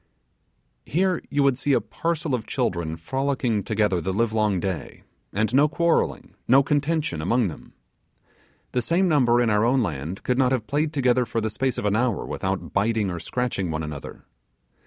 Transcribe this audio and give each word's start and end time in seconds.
Here 0.83 1.21
you 1.29 1.43
would 1.43 1.59
see 1.59 1.73
a 1.73 1.79
parcel 1.79 2.33
of 2.33 2.47
children 2.47 2.95
frolicking 2.97 3.63
together 3.63 4.01
the 4.01 4.11
live 4.11 4.33
long 4.33 4.59
day, 4.59 5.03
and 5.31 5.53
no 5.53 5.67
quarrelling, 5.67 6.33
no 6.47 6.63
contention, 6.63 7.21
among 7.21 7.49
them. 7.49 7.73
The 8.71 8.81
same 8.81 9.07
number 9.07 9.39
in 9.39 9.51
our 9.51 9.63
own 9.63 9.83
land 9.83 10.23
could 10.23 10.39
not 10.39 10.53
have 10.53 10.65
played 10.65 10.91
together 10.91 11.23
for 11.23 11.39
the 11.39 11.51
space 11.51 11.77
of 11.77 11.85
an 11.85 11.95
hour 11.95 12.25
without 12.25 12.73
biting 12.73 13.11
or 13.11 13.19
scratching 13.19 13.69
one 13.69 13.83
another. 13.83 14.25